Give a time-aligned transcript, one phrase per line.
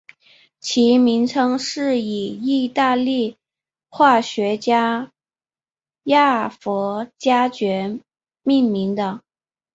[0.59, 3.37] 其名称是以义大利
[3.87, 5.11] 化学家
[6.05, 7.99] 亚佛加厥
[8.41, 9.21] 命名的。